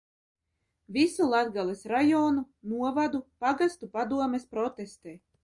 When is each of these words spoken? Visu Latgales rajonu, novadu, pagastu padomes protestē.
Visu 0.95 1.27
Latgales 1.33 1.83
rajonu, 1.91 2.43
novadu, 2.73 3.23
pagastu 3.45 3.93
padomes 3.99 4.51
protestē. 4.57 5.17